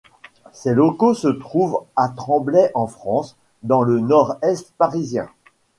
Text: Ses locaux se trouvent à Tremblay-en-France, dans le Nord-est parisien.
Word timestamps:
Ses 0.51 0.73
locaux 0.73 1.13
se 1.13 1.27
trouvent 1.27 1.83
à 1.95 2.09
Tremblay-en-France, 2.09 3.37
dans 3.61 3.83
le 3.83 3.99
Nord-est 3.99 4.71
parisien. 4.79 5.29